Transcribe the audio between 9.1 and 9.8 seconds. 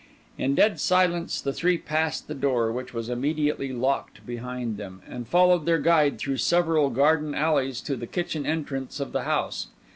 the house.